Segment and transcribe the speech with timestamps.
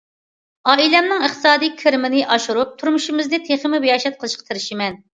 [0.71, 5.03] ئائىلەمنىڭ ئىقتىسادىي كىرىمىنى ئاشۇرۇپ، تۇرمۇشىمىزنى تېخىمۇ باياشات قىلىشقا تىرىشىمەن.